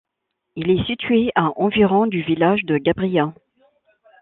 [0.55, 3.35] Il est situé à environ du village de Gabrias.